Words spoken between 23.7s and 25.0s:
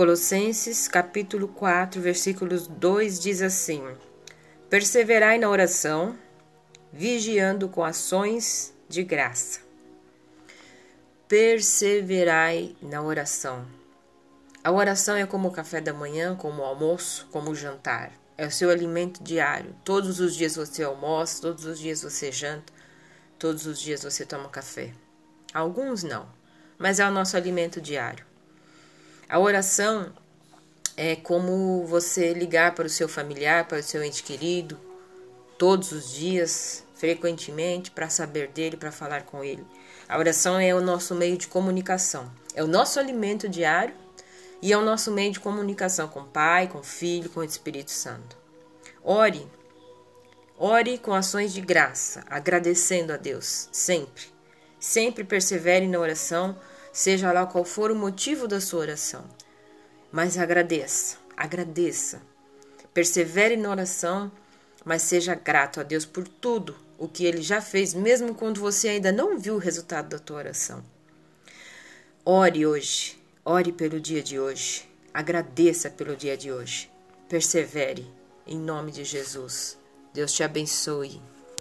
dias você toma café.